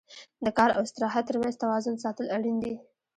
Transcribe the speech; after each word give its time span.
د 0.45 0.47
کار 0.57 0.69
او 0.77 0.81
استراحت 0.87 1.23
تر 1.29 1.35
منځ 1.41 1.55
توازن 1.63 1.95
ساتل 2.03 2.25
اړین 2.35 2.55
دي. 2.63 2.73